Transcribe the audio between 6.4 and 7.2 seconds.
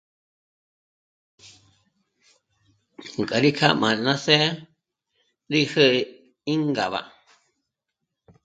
íngaba